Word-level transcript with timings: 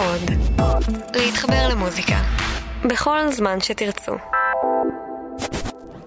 עוד. 0.00 0.30
להתחבר 1.16 1.68
למוזיקה. 1.70 2.16
בכל 2.84 3.32
זמן 3.32 3.60
שתרצו. 3.60 4.12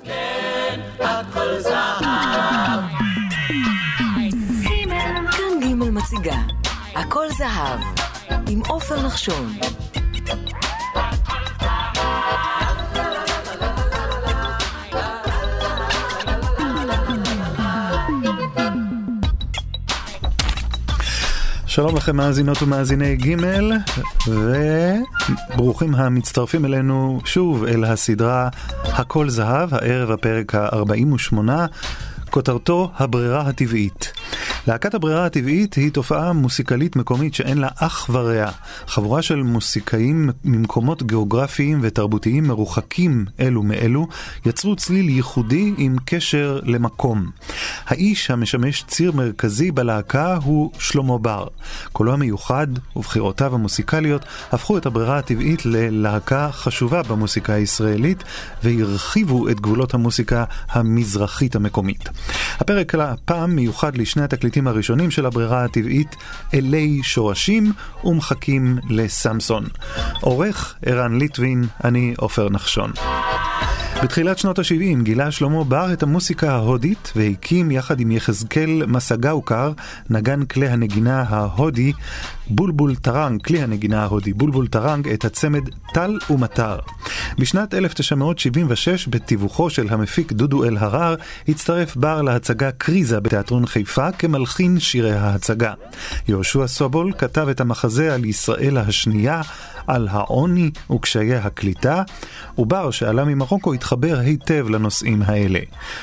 כן, 0.03 0.79
הכל 0.99 1.59
זהב. 1.59 2.03
כאן 5.31 5.59
ג' 5.61 5.73
מציגה, 5.73 6.37
הכל 6.95 7.25
זהב, 7.29 7.79
עם 8.49 8.61
עופר 8.67 9.05
נחשון. 9.05 9.53
שלום 21.73 21.95
לכם 21.95 22.15
מאזינות 22.15 22.61
ומאזיני 22.61 23.15
ג' 23.15 23.35
וברוכים 24.27 25.95
המצטרפים 25.95 26.65
אלינו 26.65 27.19
שוב 27.25 27.63
אל 27.63 27.83
הסדרה 27.83 28.49
הכל 28.83 29.29
זהב, 29.29 29.73
הערב 29.73 30.11
הפרק 30.11 30.55
ה-48, 30.55 31.35
כותרתו 32.29 32.91
הברירה 32.97 33.41
הטבעית. 33.41 34.13
להקת 34.67 34.93
הברירה 34.93 35.25
הטבעית 35.25 35.73
היא 35.73 35.91
תופעה 35.91 36.33
מוסיקלית 36.33 36.95
מקומית 36.95 37.33
שאין 37.33 37.57
לה 37.57 37.67
אח 37.75 38.09
ורע. 38.09 38.51
חבורה 38.87 39.21
של 39.21 39.43
מוסיקאים 39.43 40.29
ממקומות 40.43 41.03
גיאוגרפיים 41.03 41.79
ותרבותיים 41.81 42.47
מרוחקים 42.47 43.25
אלו 43.39 43.63
מאלו, 43.63 44.07
יצרו 44.45 44.75
צליל 44.75 45.09
ייחודי 45.09 45.73
עם 45.77 45.95
קשר 46.05 46.59
למקום. 46.63 47.29
האיש 47.87 48.31
המשמש 48.31 48.83
ציר 48.87 49.11
מרכזי 49.11 49.71
בלהקה 49.71 50.37
הוא 50.43 50.71
שלמה 50.79 51.17
בר. 51.17 51.47
קולו 51.91 52.13
המיוחד 52.13 52.67
ובחירותיו 52.95 53.55
המוסיקליות 53.55 54.25
הפכו 54.51 54.77
את 54.77 54.85
הברירה 54.85 55.17
הטבעית 55.17 55.65
ללהקה 55.65 56.49
חשובה 56.51 57.03
במוסיקה 57.03 57.53
הישראלית 57.53 58.23
והרחיבו 58.63 59.49
את 59.49 59.59
גבולות 59.59 59.93
המוסיקה 59.93 60.43
המזרחית 60.69 61.55
המקומית. 61.55 62.09
הפרק 62.59 62.95
הפעם 62.95 63.55
מיוחד 63.55 63.97
לשני 63.97 64.23
התקליטים 64.23 64.52
הראשונים 64.67 65.11
של 65.11 65.25
הברירה 65.25 65.63
הטבעית, 65.63 66.15
אלי 66.53 66.99
שורשים 67.03 67.71
ומחכים 68.03 68.77
לסמסון. 68.89 69.63
עורך 70.21 70.75
ערן 70.85 71.17
ליטווין, 71.17 71.63
אני 71.83 72.13
עופר 72.17 72.49
נחשון. 72.49 72.91
בתחילת 74.03 74.37
שנות 74.37 74.59
ה-70 74.59 75.03
גילה 75.03 75.31
שלמה 75.31 75.63
בר 75.63 75.93
את 75.93 76.03
המוסיקה 76.03 76.51
ההודית 76.51 77.13
והקים 77.15 77.71
יחד 77.71 77.99
עם 77.99 78.11
יחזקאל 78.11 78.85
מסגאוקר, 78.87 79.71
נגן 80.09 80.45
כלי 80.45 80.67
הנגינה 80.67 81.23
ההודי, 81.29 81.93
בולבול 82.49 82.95
טרנג, 82.95 83.41
כלי 83.41 83.61
הנגינה 83.61 84.03
ההודי, 84.03 84.33
בולבול 84.33 84.67
טרנג, 84.67 85.07
את 85.07 85.25
הצמד 85.25 85.69
טל 85.93 86.17
ומטר. 86.29 86.77
בשנת 87.39 87.73
1976, 87.73 89.07
בתיווכו 89.07 89.69
של 89.69 89.87
המפיק 89.89 90.31
דודו 90.31 90.63
אלהרר, 90.63 91.15
הצטרף 91.47 91.95
בר 91.95 92.21
להצגה 92.21 92.71
קריזה 92.71 93.19
בתיאטרון 93.19 93.65
חיפה 93.65 94.11
כמלחין 94.11 94.79
שירי 94.79 95.13
ההצגה. 95.13 95.73
יהושע 96.27 96.67
סובול 96.67 97.13
כתב 97.17 97.47
את 97.47 97.61
המחזה 97.61 98.13
על 98.13 98.25
ישראל 98.25 98.77
השנייה, 98.77 99.41
על 99.87 100.07
העוני 100.11 100.71
וקשיי 100.91 101.35
הקליטה, 101.35 102.03
ובר 102.57 102.91
שעלה 102.91 103.25
ממרוקו 103.25 103.73
התחבר 103.73 104.19
היטב 104.19 104.69
לנושאים 104.69 105.21
האלה. 105.25 105.59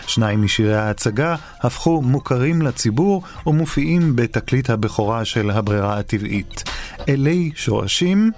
שניים 0.07 0.43
משירי 0.43 0.77
ההצגה 0.77 1.37
הפכו 1.61 2.03
מוכרים 2.03 2.63
לציבור 2.63 3.23
ומופיעים 3.47 4.17
בתקליט 4.17 4.71
הבכורה 4.71 5.25
של 5.25 5.51
הברירה 5.51 5.99
הטבעית. 5.99 6.63
אלי 7.09 7.51
שורשים, 7.55 8.31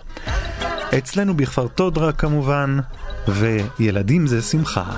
אצלנו 0.99 1.37
בכפר 1.37 1.67
תודרה 1.67 2.13
כמובן, 2.13 2.79
וילדים 3.29 4.27
זה 4.27 4.43
שמחה. 4.43 4.97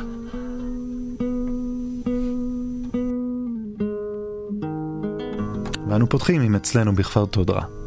ואנו 5.88 6.08
פותחים 6.08 6.42
עם 6.42 6.54
אצלנו 6.54 6.94
בכפר 6.94 7.24
תודרה. 7.24 7.83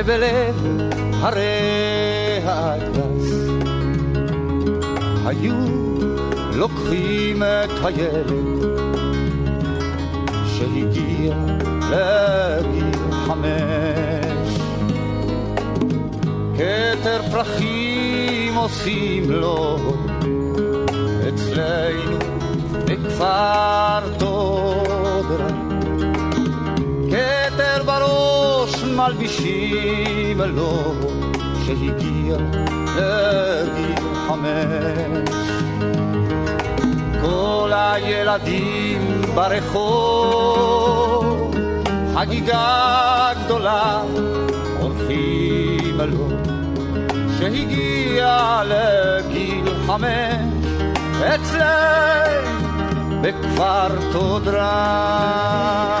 שבלב 0.00 0.80
הרי 1.12 2.40
הגס 2.44 3.32
היו 5.26 5.54
לוקחים 6.54 7.42
את 7.42 7.70
הילד 7.84 8.64
שהגיע 10.46 11.34
לגיל 11.90 13.12
חמש. 13.26 14.58
כתר 16.54 17.22
פרחים 17.30 18.54
עושים 18.54 19.30
לו 19.30 19.76
אצלנו 21.28 22.18
בכפר 22.84 24.00
תודרה 24.18 24.39
מלבישים 29.00 30.40
לו 30.40 30.94
שהגיע 31.64 32.36
לגיל 32.96 34.04
חמש. 34.28 35.30
כל 37.22 37.70
הילדים 37.74 39.22
ברחוב 39.34 40.74
חגיגה 42.14 43.30
גדולה 43.44 44.02
עורכים 44.80 46.00
לו 46.00 46.28
שהגיע 47.38 48.62
לגיל 48.64 49.74
חמש. 49.86 50.60
אצלנו 51.34 52.60
בכפר 53.22 53.88
תודרה 54.12 55.99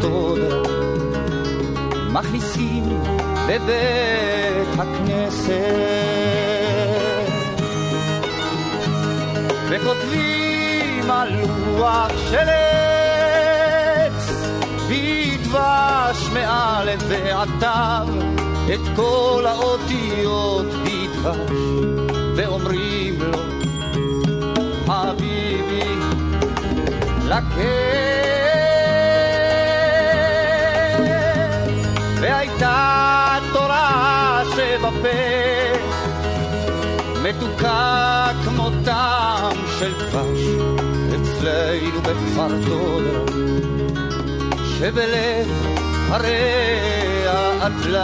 תודה 0.00 0.62
מכניסים 2.12 2.84
בבית 3.46 4.78
הכנסת 4.78 5.52
וכותבים 9.68 11.10
על 11.10 11.28
לוח 11.76 12.12
של 12.30 12.48
עץ 12.48 14.30
בדבש 14.88 16.28
מאלף 16.32 17.02
תו 17.60 18.12
את 18.74 18.80
כל 18.96 19.44
האותיות 19.48 20.66
בדבש, 20.66 21.52
ואומרים 22.36 23.22
לו, 23.22 23.38
חביבי, 24.86 25.80
לקט. 27.28 27.95
מתוקה 37.36 38.28
כמו 38.44 38.70
טעם 38.84 39.56
של 39.78 39.92
דבש, 39.92 40.40
אצלנו 41.14 42.00
בכפר 42.02 42.48
תודה, 42.66 43.32
שבלב 44.78 45.48
הרי 46.10 47.26
האטלס. 47.26 47.96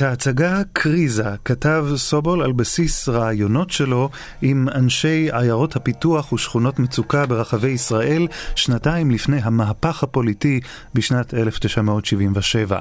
את 0.00 0.04
ההצגה 0.04 0.60
קריזה 0.72 1.34
כתב 1.44 1.86
סובול 1.96 2.42
על 2.42 2.52
בסיס 2.52 3.08
רעיונות 3.08 3.70
שלו 3.70 4.08
עם 4.42 4.68
אנשי 4.68 5.28
עיירות 5.32 5.76
הפיתוח 5.76 6.32
ושכונות 6.32 6.78
מצוקה 6.78 7.26
ברחבי 7.26 7.68
ישראל 7.68 8.26
שנתיים 8.54 9.10
לפני 9.10 9.38
המהפך 9.42 10.02
הפוליטי 10.02 10.60
בשנת 10.94 11.34
1977. 11.34 12.80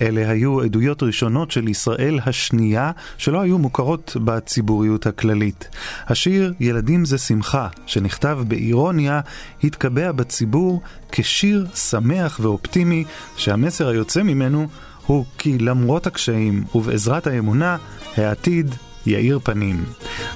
אלה 0.00 0.30
היו 0.30 0.60
עדויות 0.60 1.02
ראשונות 1.02 1.50
של 1.50 1.68
ישראל 1.68 2.18
השנייה 2.26 2.90
שלא 3.18 3.40
היו 3.40 3.58
מוכרות 3.58 4.16
בציבוריות 4.24 5.06
הכללית. 5.06 5.68
השיר 6.06 6.52
"ילדים 6.60 7.04
זה 7.04 7.18
שמחה", 7.18 7.68
שנכתב 7.86 8.38
באירוניה, 8.48 9.20
התקבע 9.64 10.12
בציבור 10.12 10.82
כשיר 11.12 11.66
שמח 11.74 12.40
ואופטימי 12.42 13.04
שהמסר 13.36 13.88
היוצא 13.88 14.22
ממנו 14.22 14.68
הוא 15.06 15.24
כי 15.38 15.58
למרות 15.58 16.06
הקשיים 16.06 16.64
ובעזרת 16.74 17.26
האמונה, 17.26 17.76
העתיד 18.16 18.74
יאיר 19.06 19.38
פנים. 19.42 19.84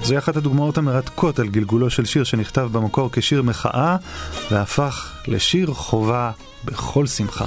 זוהי 0.03 0.17
אחת 0.17 0.35
הדוגמאות 0.35 0.77
המרתקות 0.77 1.39
על 1.39 1.47
גלגולו 1.47 1.89
של 1.89 2.05
שיר 2.05 2.23
שנכתב 2.23 2.69
במקור 2.71 3.09
כשיר 3.11 3.41
מחאה, 3.41 3.97
והפך 4.51 5.11
לשיר 5.27 5.73
חובה 5.73 6.31
בכל 6.65 7.07
שמחה. 7.07 7.45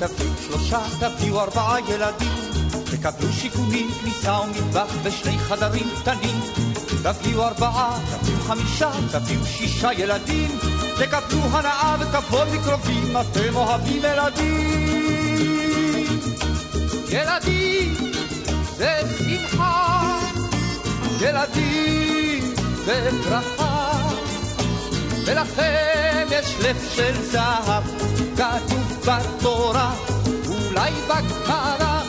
תביאו 0.00 0.30
שלושה, 0.46 0.78
תביאו 1.00 1.40
ארבעה 1.40 1.76
ילדים 1.80 2.39
תקבלו 3.00 3.32
שיכונים, 3.32 3.90
כניסה 4.00 4.40
ומטבח 4.40 4.88
ושני 5.02 5.38
חדרים 5.38 5.88
קטנים. 6.00 6.40
תביאו 7.02 7.42
ארבעה, 7.42 7.98
תביאו 8.10 8.40
חמישה, 8.40 8.90
תביאו 9.12 9.44
שישה 9.46 9.92
ילדים. 9.92 10.58
תקבלו 10.96 11.40
הנאה 11.42 11.96
וכבוד 12.00 12.48
מקרובים, 12.48 13.16
אתם 13.16 13.56
אוהבים 13.56 14.02
ילדים. 14.04 14.86
ילדים 17.08 17.94
זה 18.76 19.00
שמחה, 19.18 20.18
ילדים 21.20 22.54
זה 22.84 23.10
ברכה. 23.24 23.92
ולכם 25.26 26.26
יש 26.30 26.54
לב 26.60 26.76
של 26.94 27.22
זהב, 27.22 27.84
כתוב 28.36 29.06
בתורה, 29.06 29.94
אולי 30.48 30.92
בגמרא. 31.08 32.00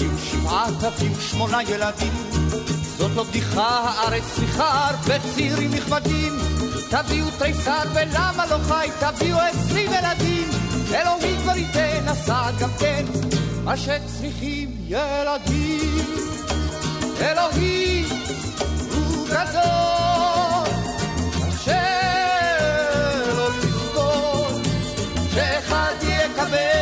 תביאו 0.00 0.18
שבעה, 0.18 0.66
תביאו 0.80 1.20
שמונה 1.20 1.62
ילדים. 1.62 2.12
זאת 2.98 3.10
לא 3.16 3.22
בדיחה, 3.22 3.68
הארץ 3.68 4.22
צריכה 4.34 4.88
הרבה 4.88 5.14
צעירים 5.34 5.70
נכבדים. 5.74 6.38
תביאו 6.90 7.26
תריסר 7.38 7.82
ולמה 7.94 8.46
לא 8.46 8.56
חי, 8.68 8.88
תביאו 9.00 9.38
עשרים 9.38 9.90
ילדים. 9.92 10.48
אלוהים 10.94 11.40
כבר 11.42 11.56
ייתן, 11.56 12.08
עשה 12.08 12.46
גם 12.60 12.70
כן 12.78 13.04
מה 13.64 13.76
שצריכים 13.76 14.70
ילדים. 14.86 16.04
אלוהים 17.20 18.08
הוא 18.94 19.26
גדול, 19.26 20.74
קשה 21.48 21.82
לו 23.36 23.48
לסבול, 23.48 24.62
שאחד 25.34 25.94
יקבל 26.02 26.79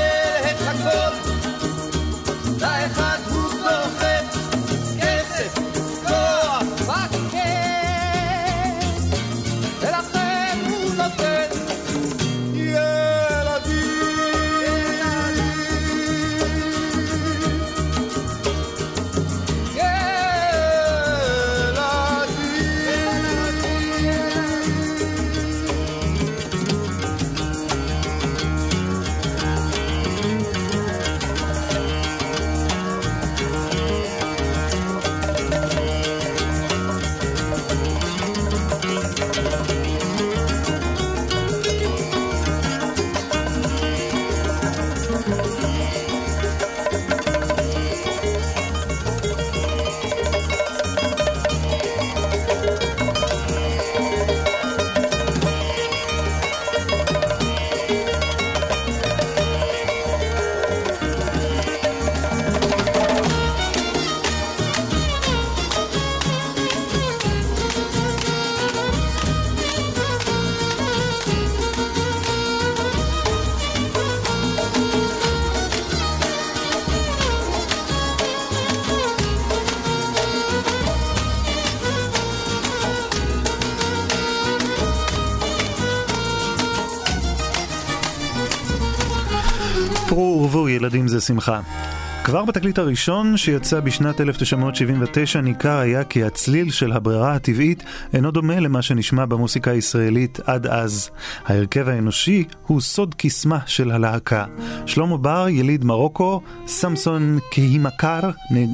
ילדים 91.30 91.40
זה 91.40 91.44
שמחה. 91.44 91.98
כבר 92.28 92.44
בתקליט 92.44 92.78
הראשון 92.78 93.37
שיצא 93.37 93.80
בשנת 93.80 94.20
1979 94.20 95.40
ניכר 95.40 95.78
היה 95.78 96.04
כי 96.04 96.25
הצליל 96.25 96.70
של 96.70 96.92
הברירה 96.92 97.35
הטבעית 97.35 97.82
אינו 98.14 98.30
דומה 98.30 98.61
למה 98.61 98.82
שנשמע 98.82 99.25
במוסיקה 99.25 99.70
הישראלית 99.70 100.40
עד 100.44 100.66
אז. 100.66 101.11
ההרכב 101.47 101.88
האנושי 101.88 102.44
הוא 102.66 102.80
סוד 102.80 103.14
קסמה 103.18 103.58
של 103.66 103.90
הלהקה. 103.90 104.44
שלמה 104.87 105.16
בר, 105.16 105.47
יליד 105.49 105.85
מרוקו, 105.85 106.40
סמסון 106.66 107.38
קהימקר, 107.50 108.20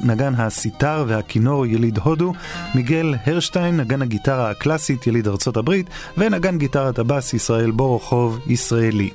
נגן 0.05 0.35
הסיטר 0.35 1.05
והכינור 1.09 1.67
יליד 1.67 1.99
הודו, 1.99 2.33
מיגל 2.75 3.15
הרשטיין, 3.27 3.77
נגן 3.77 4.03
הגיטרה 4.03 4.51
הקלאסית 4.51 5.07
יליד 5.07 5.29
ארצות 5.29 5.57
הברית, 5.57 5.91
ונגן 6.19 6.59
גיטרת 6.59 6.99
הבאס 6.99 7.35
ישראל 7.35 7.71
בורוכוב, 7.71 8.39
ישראלי. 8.47 9.11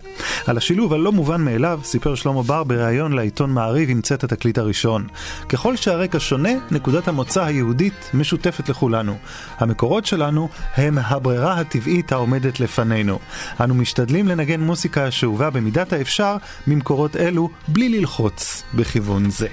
על 0.47 0.57
השילוב 0.57 0.93
הלא 0.93 1.11
מובן 1.11 1.41
מאליו 1.41 1.79
סיפר 1.83 2.15
שלמה 2.15 2.43
בר 2.43 2.63
בריאיון 2.63 3.13
לעיתון 3.13 3.51
מעריב 3.51 3.89
עם 3.89 4.01
צאת 4.01 4.28
התקליט 4.31 4.57
הראשון. 4.57 5.07
ככל 5.49 5.75
שהרקע 5.75 6.19
שונה, 6.19 6.49
נקודת 6.71 7.07
המוצא 7.07 7.43
היהודית 7.43 8.11
משותפת 8.13 8.69
לכולנו. 8.69 9.15
המקורות 9.57 10.05
שלנו 10.05 10.49
הם 10.75 10.97
הברירה 10.97 11.59
הטבעית 11.59 12.11
העומדת 12.11 12.59
לפנינו. 12.59 13.19
אנו 13.63 13.75
משתדלים 13.75 14.27
לנגן 14.27 14.61
מוסיקה 14.61 15.11
שאובה 15.11 15.49
במידת 15.49 15.93
האפשר 15.93 16.37
ממקורות 16.67 17.15
אלו 17.15 17.49
בלי 17.67 17.89
ללחוץ 17.89 18.63
בכיוון 18.73 19.29
זה. 19.29 19.47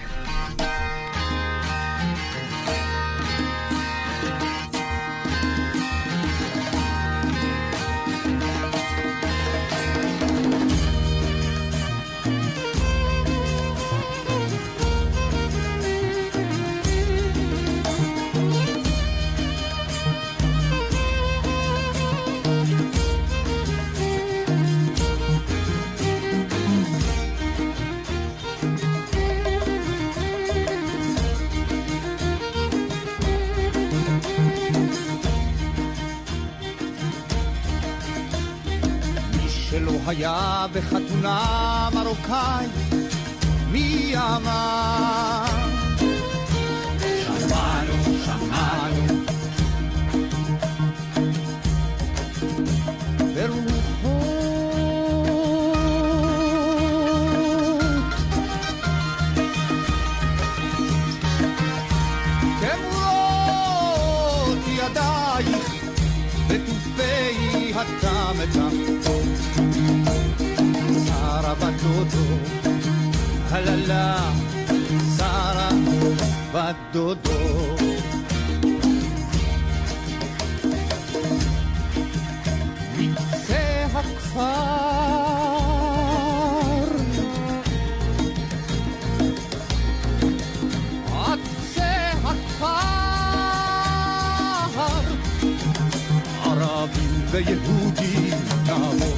ערבים 97.37 97.59
ויהודים 97.59 98.35
נעבור 98.67 99.17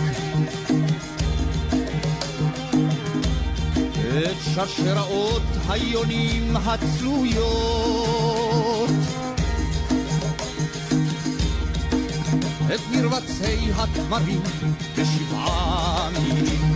את 4.08 4.36
שרשראות 4.54 5.42
היונים 5.68 6.56
הצלויות. 6.56 8.04
את 12.74 12.80
מרבצי 12.90 13.70
התמרים 13.76 14.42
בשבעה 14.96 16.10
מילים. 16.12 16.73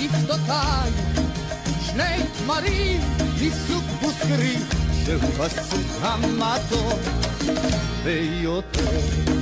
שפתותיי, 0.08 0.90
שני 1.86 2.22
תמרים 2.38 3.00
מסוג 3.42 3.84
בוסקרי, 4.00 4.56
שהוא 5.04 5.44
הסוג 5.44 5.86
המתוק 6.02 7.00
ביותר. 8.04 9.37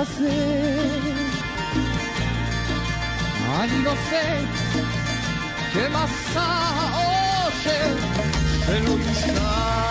הזה 0.00 0.76
אני 3.60 3.78
נושא 3.78 4.40
כמסע 5.72 6.40
האושר 6.40 7.96
שלא 8.66 8.90
יושר 8.90 9.89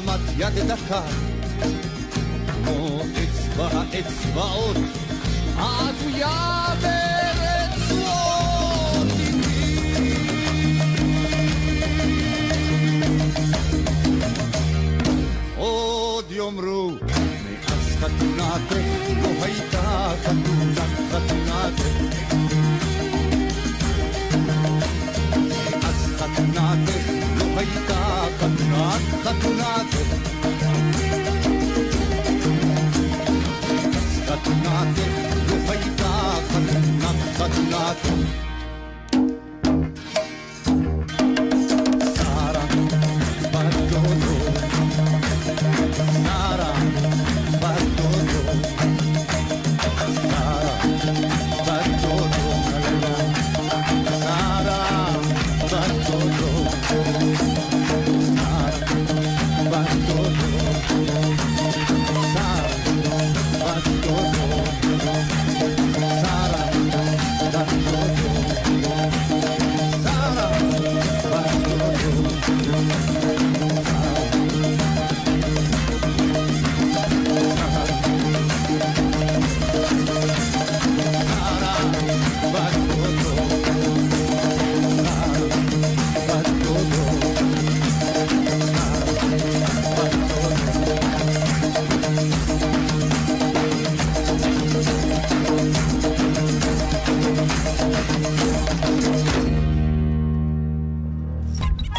מעמד 0.00 0.20
יד 0.38 0.58
דקה, 0.58 1.02
כמו 2.64 3.00
אצבע 3.00 3.68
האצבעות, 3.72 4.76
העגויה 5.56 6.66
ברצועות 6.80 6.87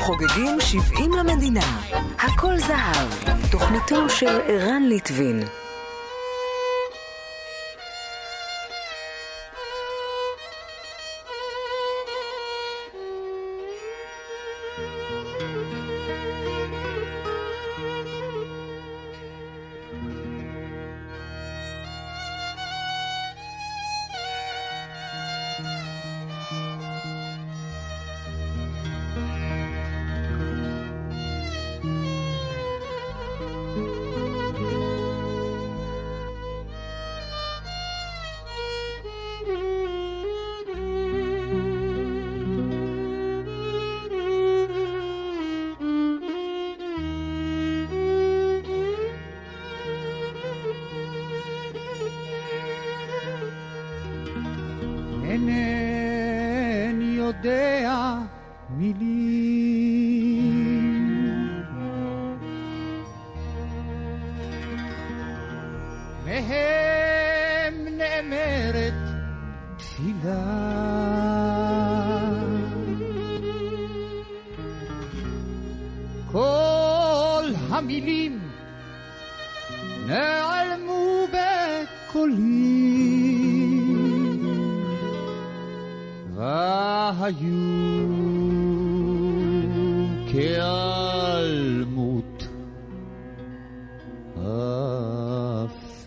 חוגגים 0.10 0.58
70 0.60 1.14
למדינה. 1.14 1.82
הכל 2.20 2.58
זהב. 2.58 3.38
תוכניתו 3.52 4.10
של 4.10 4.42
ערן 4.48 4.84
ליטבין. 4.84 5.40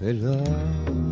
verdad. 0.03 1.12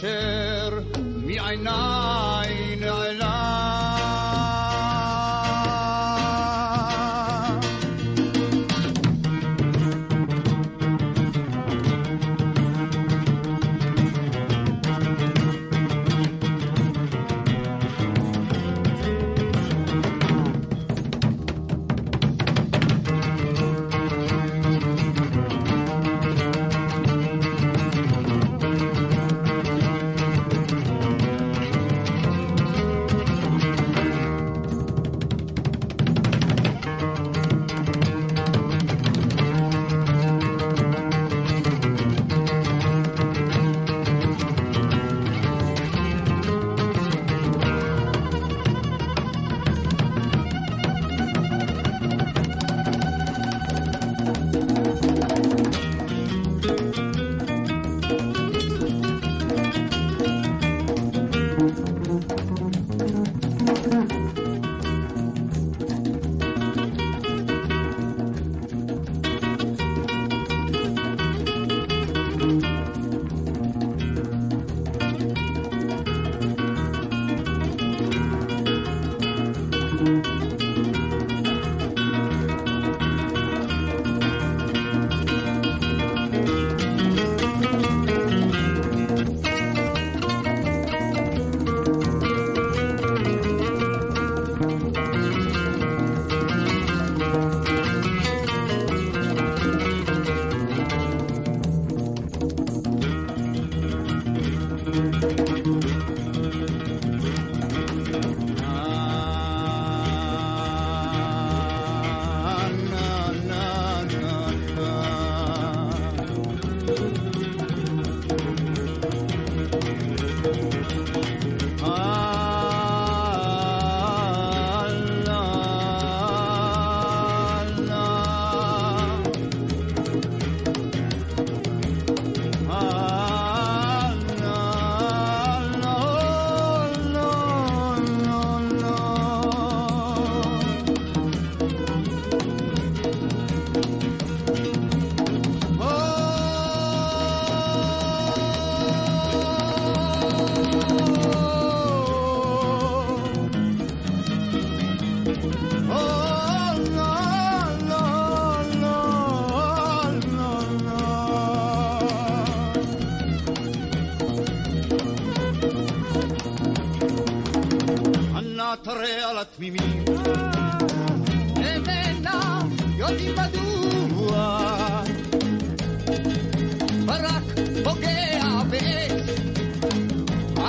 Share 0.00 0.84
mi 1.24 1.34
Name. 1.56 2.27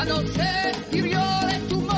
noche 0.10 0.50
sirvió 0.92 1.22
de 1.48 1.58
tumor. 1.70 1.94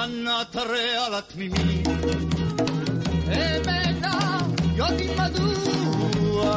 Anna 0.00 0.38
treala 0.54 1.20
tmimi, 1.22 1.82
emena 3.46 4.14
yodimadua. 4.78 6.54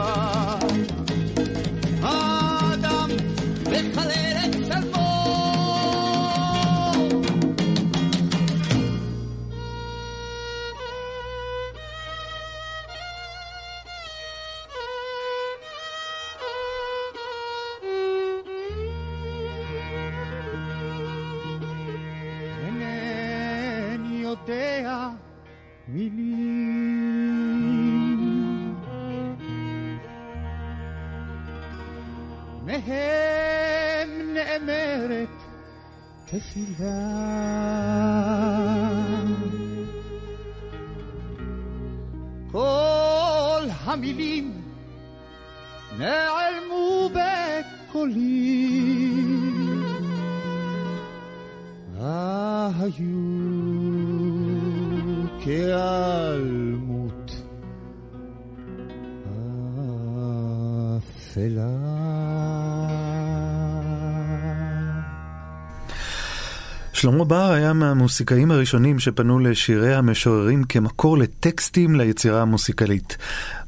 בר 67.29 67.51
היה 67.51 67.73
מהמוסיקאים 67.73 68.51
הראשונים 68.51 68.99
שפנו 68.99 69.39
לשירי 69.39 69.95
המשוררים 69.95 70.63
כמקור 70.63 71.17
לטקסטים 71.17 71.95
ליצירה 71.95 72.41
המוסיקלית. 72.41 73.17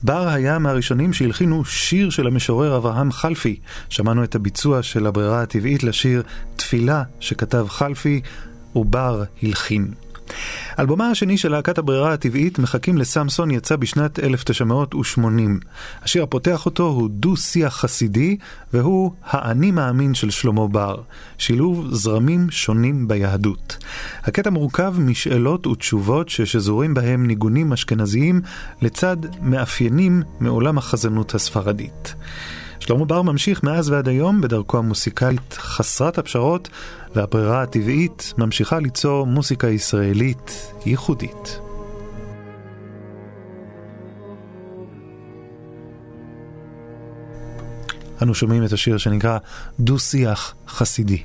בר 0.03 0.27
היה 0.27 0.59
מהראשונים 0.59 1.13
שהלחינו 1.13 1.65
שיר 1.65 2.09
של 2.09 2.27
המשורר 2.27 2.77
אברהם 2.77 3.11
חלפי. 3.11 3.59
שמענו 3.89 4.23
את 4.23 4.35
הביצוע 4.35 4.83
של 4.83 5.05
הברירה 5.05 5.41
הטבעית 5.41 5.83
לשיר 5.83 6.23
תפילה 6.55 7.03
שכתב 7.19 7.65
חלפי 7.69 8.21
ובר 8.75 9.23
הלחין. 9.43 9.91
אלבומה 10.79 11.09
השני 11.09 11.37
של 11.37 11.51
להקת 11.51 11.77
הברירה 11.77 12.13
הטבעית, 12.13 12.59
מחכים 12.59 12.97
לסמסון, 12.97 13.51
יצא 13.51 13.75
בשנת 13.75 14.19
1980. 14.19 15.59
השיר 16.03 16.23
הפותח 16.23 16.65
אותו 16.65 16.83
הוא 16.83 17.09
דו-שיח 17.11 17.73
חסידי, 17.77 18.37
והוא 18.73 19.11
האני 19.23 19.71
מאמין 19.71 20.13
של 20.13 20.29
שלמה 20.29 20.67
בר. 20.67 20.95
שילוב 21.37 21.87
זרמים 21.91 22.51
שונים 22.51 23.07
ביהדות. 23.07 23.77
הקטע 24.23 24.49
מורכב 24.49 24.93
משאלות 24.99 25.67
ותשובות 25.67 26.29
ששזורים 26.29 26.93
בהם 26.93 27.27
ניגונים 27.27 27.73
אשכנזיים 27.73 28.41
לצד 28.81 29.17
מאפיינים 29.41 30.23
מעולם 30.39 30.77
החזנות 30.77 31.35
הספרדית. 31.35 32.15
שלמה 32.81 33.05
בר 33.05 33.21
ממשיך 33.21 33.63
מאז 33.63 33.89
ועד 33.89 34.07
היום 34.07 34.41
בדרכו 34.41 34.77
המוסיקלית 34.77 35.53
חסרת 35.53 36.17
הפשרות, 36.17 36.69
והברירה 37.15 37.63
הטבעית 37.63 38.33
ממשיכה 38.37 38.79
ליצור 38.79 39.25
מוסיקה 39.25 39.67
ישראלית 39.67 40.73
ייחודית. 40.85 41.59
אנו 48.21 48.35
שומעים 48.35 48.65
את 48.65 48.71
השיר 48.71 48.97
שנקרא 48.97 49.37
דו-שיח 49.79 50.55
חסידי. 50.67 51.23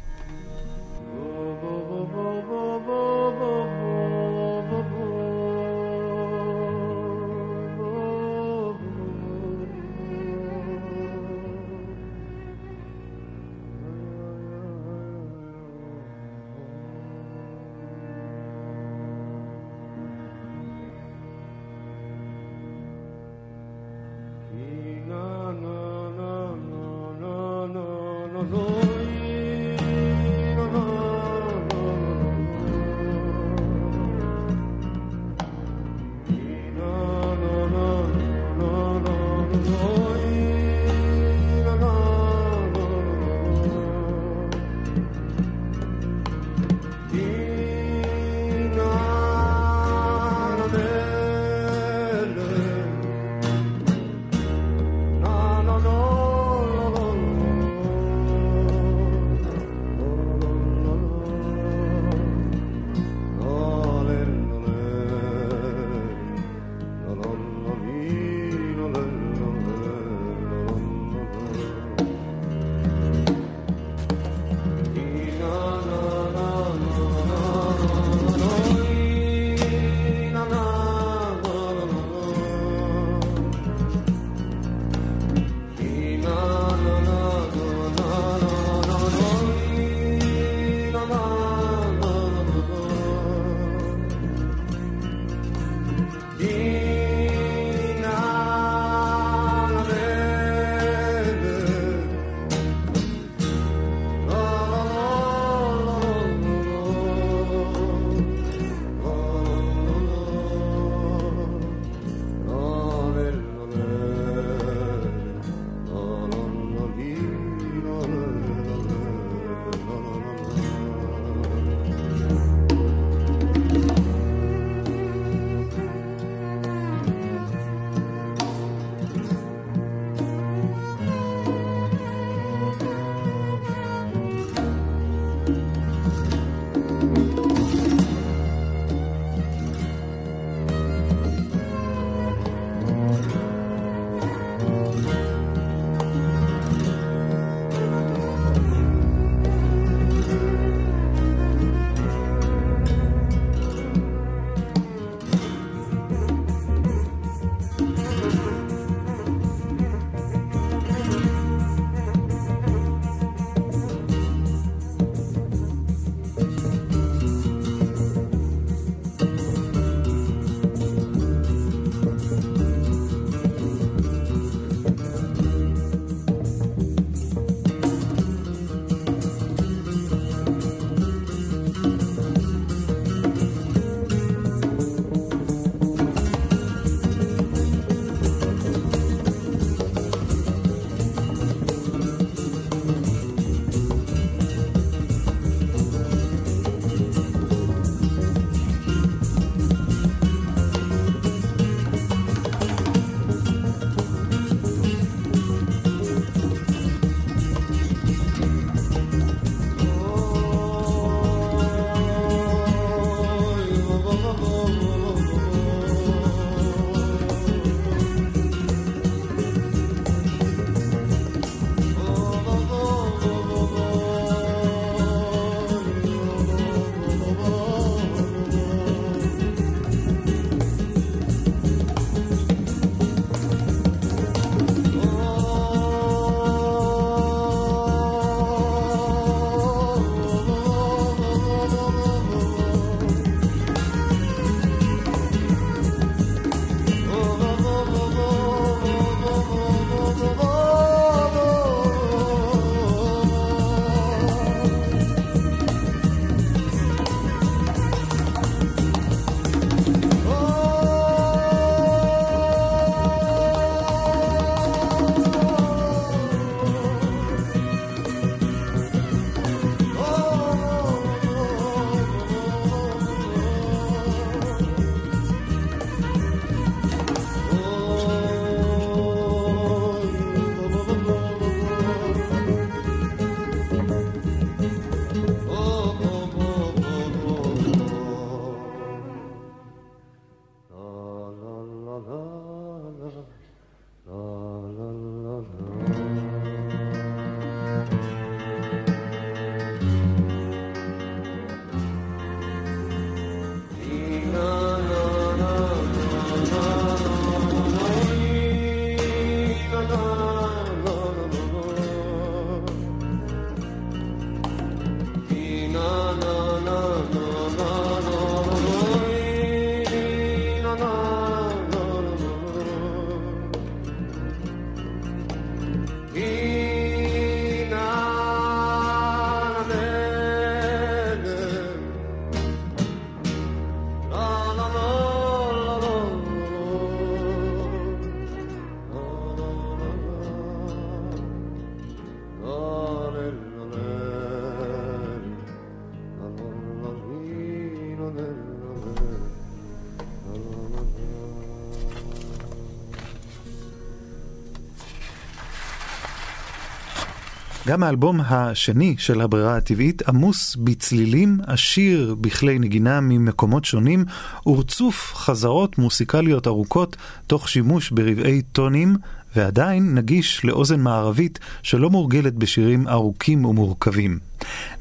גם 357.67 357.83
האלבום 357.83 358.21
השני 358.21 358.95
של 358.99 359.21
הברירה 359.21 359.57
הטבעית 359.57 360.09
עמוס 360.09 360.57
בצלילים, 360.57 361.39
עשיר 361.47 362.15
בכלי 362.21 362.59
נגינה 362.59 363.01
ממקומות 363.01 363.65
שונים, 363.65 364.05
ורצוף 364.47 365.13
חזרות 365.15 365.79
מוסיקליות 365.79 366.47
ארוכות, 366.47 366.97
תוך 367.27 367.49
שימוש 367.49 367.91
ברבעי 367.91 368.43
טונים, 368.43 368.97
ועדיין 369.37 369.95
נגיש 369.95 370.45
לאוזן 370.45 370.81
מערבית 370.81 371.39
שלא 371.63 371.91
מורגלת 371.91 372.35
בשירים 372.35 372.89
ארוכים 372.89 373.45
ומורכבים. 373.45 374.19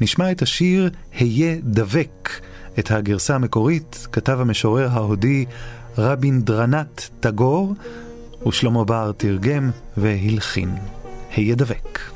נשמע 0.02 0.32
את 0.32 0.42
השיר 0.42 0.90
"היה 1.20 1.56
דבק". 1.64 2.30
את 2.80 2.92
הגרסה 2.92 3.36
המקורית 3.36 4.08
כתב 4.12 4.38
המשורר 4.42 4.90
ההודי 4.92 5.46
רבינדרנת 5.98 7.10
טגור, 7.20 7.76
ושלמה 8.48 8.84
בר 8.84 9.12
תרגם 9.18 9.72
והלחין. 9.98 10.76
היה 11.36 11.56
דבק. 11.56 12.14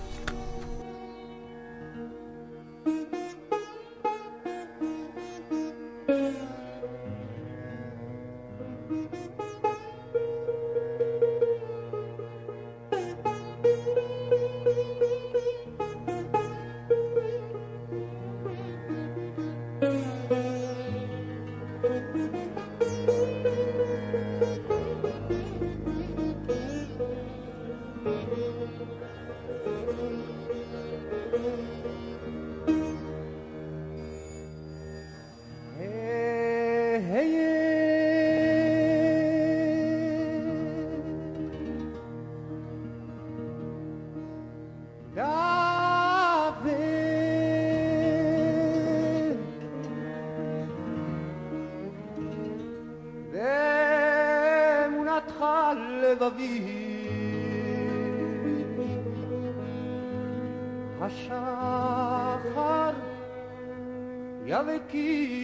השחר 61.02 62.94
יבקי 64.46 65.39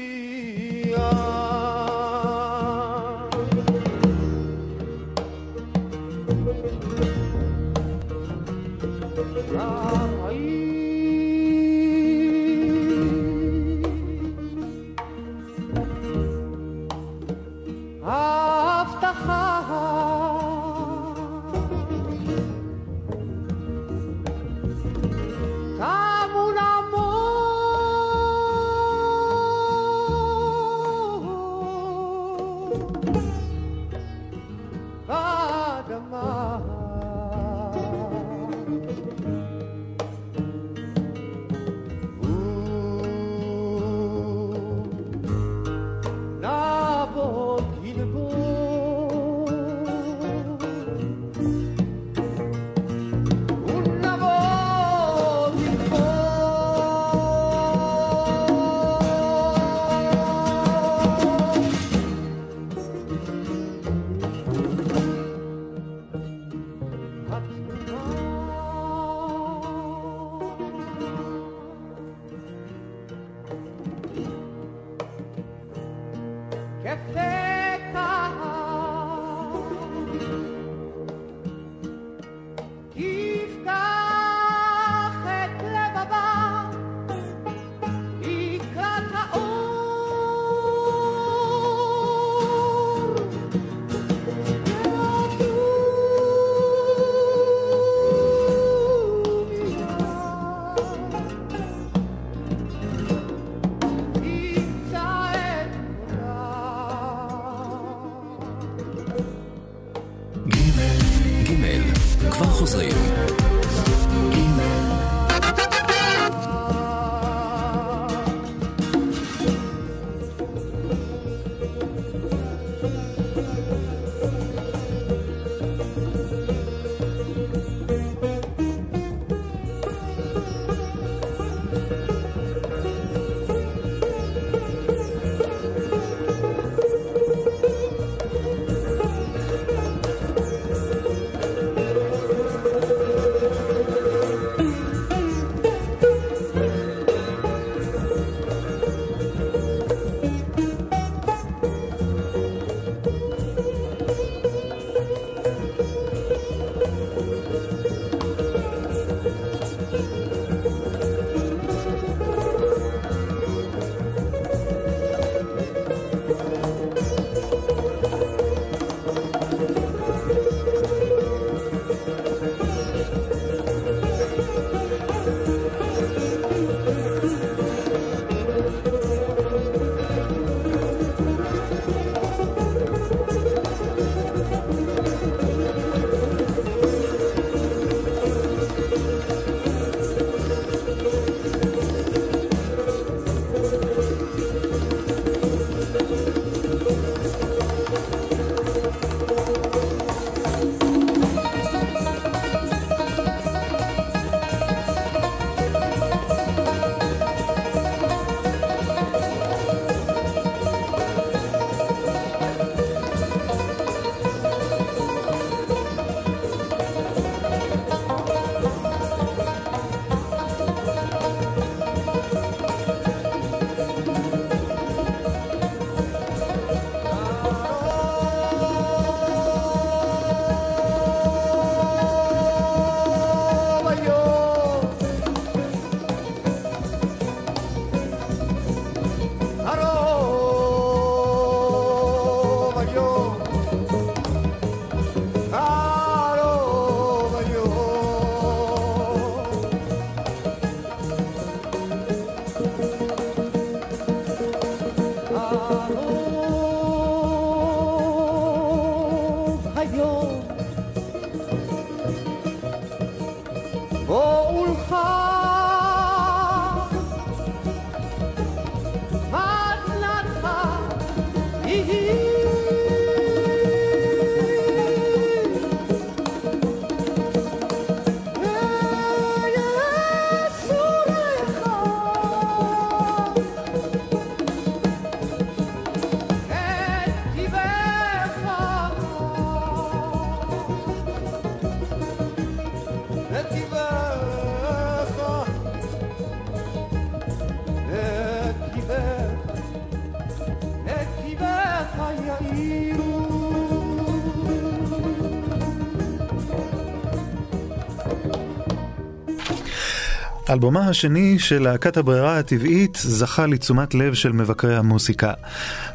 אלבומה 310.55 310.87
השני 310.87 311.39
של 311.39 311.63
להקת 311.63 311.97
הברירה 311.97 312.39
הטבעית 312.39 312.97
זכה 313.01 313.45
לתשומת 313.45 313.95
לב 313.95 314.13
של 314.13 314.31
מבקרי 314.31 314.75
המוסיקה. 314.75 315.33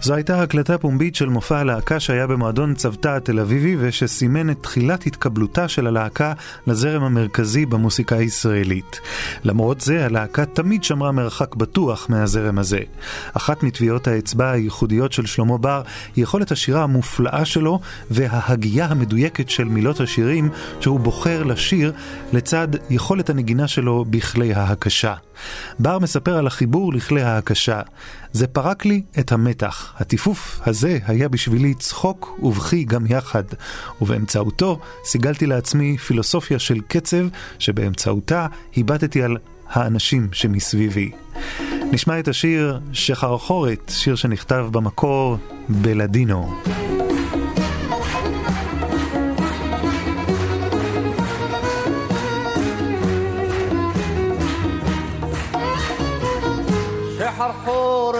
זו 0.02 0.14
הייתה 0.14 0.42
הקלטה 0.42 0.78
פומבית 0.78 1.14
של 1.14 1.28
מופע 1.28 1.58
הלהקה 1.58 2.00
שהיה 2.00 2.26
במועדון 2.26 2.74
צוותא 2.74 3.08
התל 3.08 3.40
אביבי 3.40 3.76
ושסימן 3.78 4.50
את 4.50 4.62
תחילת 4.62 5.06
התקבלותה 5.06 5.68
של 5.68 5.86
הלהקה 5.86 6.32
לזרם 6.66 7.02
המרכזי 7.02 7.66
במוסיקה 7.66 8.16
הישראלית. 8.16 9.00
למרות 9.44 9.80
זה, 9.80 10.04
הלהקה 10.04 10.44
תמיד 10.44 10.84
שמרה 10.84 11.12
מרחק 11.12 11.54
בטוח 11.54 12.06
מהזרם 12.10 12.58
הזה. 12.58 12.78
אחת 13.34 13.62
מטביעות 13.62 14.08
האצבע 14.08 14.50
הייחודיות 14.50 15.12
של 15.12 15.26
שלמה 15.26 15.58
בר 15.58 15.82
היא 16.16 16.22
יכולת 16.22 16.52
השירה 16.52 16.82
המופלאה 16.82 17.44
שלו 17.44 17.80
וההגייה 18.10 18.86
המדויקת 18.86 19.50
של 19.50 19.64
מילות 19.64 20.00
השירים 20.00 20.48
שהוא 20.80 21.00
בוחר 21.00 21.42
לשיר 21.42 21.92
לצד 22.32 22.68
יכולת 22.90 23.30
הנגינה 23.30 23.68
שלו 23.68 24.04
בכלי 24.10 24.54
ההקשה. 24.54 25.14
בר 25.78 25.98
מספר 25.98 26.36
על 26.36 26.46
החיבור 26.46 26.92
לכלי 26.92 27.22
ההקשה. 27.22 27.80
זה 28.32 28.46
פרק 28.46 28.84
לי 28.84 29.02
את 29.18 29.32
המתח. 29.32 29.94
הטיפוף 29.98 30.60
הזה 30.66 30.98
היה 31.06 31.28
בשבילי 31.28 31.74
צחוק 31.74 32.38
ובכי 32.42 32.84
גם 32.84 33.06
יחד, 33.08 33.44
ובאמצעותו 34.00 34.80
סיגלתי 35.04 35.46
לעצמי 35.46 35.98
פילוסופיה 35.98 36.58
של 36.58 36.80
קצב, 36.88 37.26
שבאמצעותה 37.58 38.46
הבטתי 38.76 39.22
על 39.22 39.36
האנשים 39.70 40.28
שמסביבי. 40.32 41.10
נשמע 41.92 42.18
את 42.18 42.28
השיר 42.28 42.80
שחרחורת, 42.92 43.92
שיר 43.94 44.14
שנכתב 44.14 44.68
במקור 44.72 45.36
בלדינו. 45.68 46.54
שחרחורת 57.40 58.19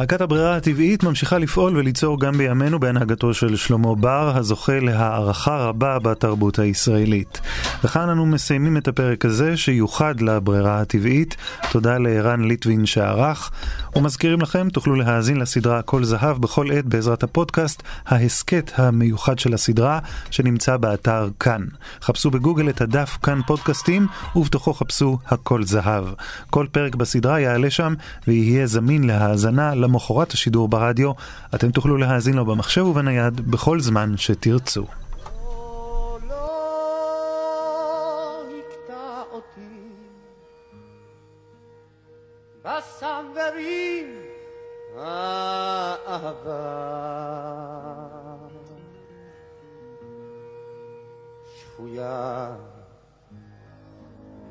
להקת 0.00 0.20
הברירה 0.20 0.56
הטבעית 0.56 1.02
ממשיכה 1.02 1.38
לפעול 1.38 1.76
וליצור 1.76 2.20
גם 2.20 2.32
בימינו 2.32 2.80
בהנהגתו 2.80 3.34
של 3.34 3.56
שלמה 3.56 3.94
בר, 3.94 4.32
הזוכה 4.36 4.80
להערכה 4.80 5.56
רבה 5.56 5.98
בתרבות 5.98 6.58
הישראלית. 6.58 7.40
וכאן 7.84 8.08
אנו 8.08 8.26
מסיימים 8.26 8.76
את 8.76 8.88
הפרק 8.88 9.24
הזה, 9.24 9.56
שיוחד 9.56 10.20
לברירה 10.20 10.80
הטבעית. 10.80 11.36
תודה 11.70 11.98
לערן 11.98 12.44
ליטבין 12.44 12.86
שערך, 12.86 13.50
ומזכירים 13.96 14.40
לכם, 14.40 14.68
תוכלו 14.68 14.94
להאזין 14.94 15.36
לסדרה 15.36 15.82
כל 15.82 16.04
זהב 16.04 16.38
בכל 16.38 16.72
עת 16.72 16.84
בעזרת 16.84 17.22
הפודקאסט, 17.22 17.82
ההסכת 18.06 18.72
המיוחד 18.76 19.38
של 19.38 19.54
הסדרה, 19.54 19.98
שנמצא 20.30 20.76
באתר 20.76 21.28
כאן. 21.40 21.64
חפשו 22.02 22.30
בגוגל 22.30 22.68
את 22.68 22.80
הדף 22.80 23.18
כאן 23.22 23.40
פודקאסטים, 23.46 24.06
ובתוכו 24.36 24.74
חפשו 24.74 25.18
הכל 25.26 25.62
זהב. 25.64 26.04
כל 26.50 26.66
פרק 26.72 26.94
בסדרה 26.94 27.40
יעלה 27.40 27.70
שם, 27.70 27.94
ויהיה 28.26 28.66
זמין 28.66 29.04
להאזנה 29.04 29.74
למחרת 29.90 30.32
השידור 30.32 30.68
ברדיו. 30.68 31.12
אתם 31.54 31.70
תוכלו 31.70 31.96
להאזין 31.96 32.34
לו 32.34 32.44
במחשב 32.44 32.82
ובנייד 32.82 33.40
בכל 33.40 33.80
זמן 33.80 34.14
שתרצו. 34.16 34.86
לא 36.28 36.60
בסמברים 42.64 44.06
האהבה 44.96 46.30
שפויה 51.54 52.50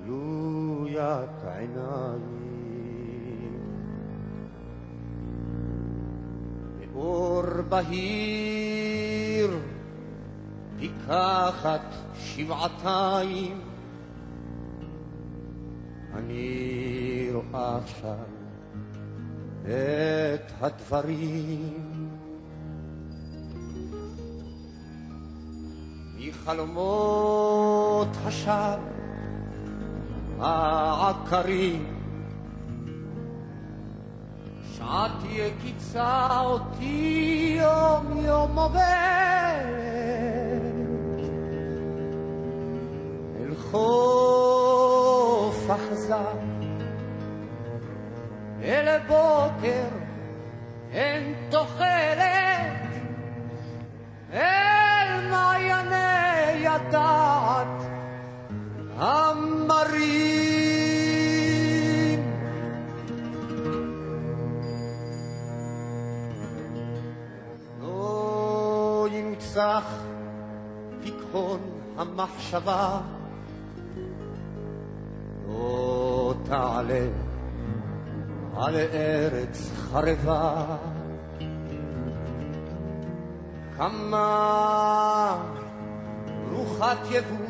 גלוית 0.03 1.29
עיניים 1.43 2.38
באור 6.99 7.61
בהיר 7.69 9.51
פיקחת 10.79 11.95
שבעתיים. 12.15 13.61
אני 16.13 17.29
רואה 17.33 17.77
עכשיו 17.77 18.25
את 19.63 20.51
הדברים. 20.61 22.09
מחלומות 26.19 28.07
השווא 28.25 28.77
העקרים 30.39 31.98
שעת 34.79 35.23
יקיצה 35.29 36.39
אותי 36.39 37.57
יום 37.59 38.25
יום 38.25 38.59
עובר 38.59 38.79
אל 43.39 43.55
חוף 43.71 45.69
אכזר 45.69 46.37
אל 48.63 48.97
בוקר 49.07 49.87
אין 50.91 51.33
תוחלת 51.49 52.89
אל 54.33 55.29
מעייני 55.31 56.67
הדעת 56.67 57.81
המרים 58.97 60.58
ינצח 69.59 69.83
פיקחון 71.03 71.59
המחשבה. 71.97 72.99
לא 75.47 76.33
תעלה 76.45 77.07
על 78.57 78.75
ארץ 78.75 79.71
חרבה. 79.75 80.65
כמה 83.77 85.37
רוחת 86.51 86.97
יבול 87.11 87.45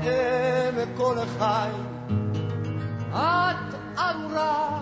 אם 0.03 0.97
כל 0.97 1.17
חי 1.39 1.91
את 3.13 3.75
אמרה 3.99 4.82